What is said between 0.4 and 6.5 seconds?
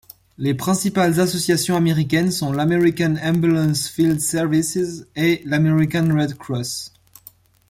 principales associations américaines sont l'American Ambulance Field Service et l'American Red